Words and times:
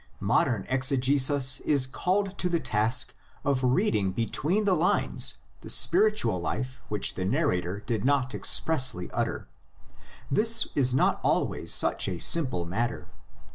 Modern 0.19 0.65
exegesis 0.67 1.59
is 1.59 1.85
called 1.85 2.35
to 2.39 2.49
the 2.49 2.59
task 2.59 3.13
of 3.45 3.63
reading 3.63 4.13
between 4.13 4.63
the 4.65 4.73
lines 4.73 5.37
the 5.59 5.69
spiritual 5.69 6.41
life 6.41 6.81
which 6.89 7.13
the 7.13 7.23
nar 7.23 7.43
rator 7.45 7.85
did 7.85 8.03
not 8.03 8.33
expressly 8.33 9.11
utter. 9.11 9.47
This 10.31 10.69
is 10.73 10.95
not 10.95 11.21
always 11.23 11.71
such 11.71 12.07
a 12.07 12.17
simple 12.19 12.65
matter. 12.65 13.09